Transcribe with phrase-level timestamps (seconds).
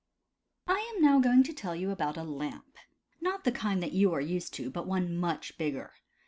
[0.65, 2.75] I AM now going to tell you about a lamp.
[3.21, 5.91] Not the kind that you are used to, but one much bigger.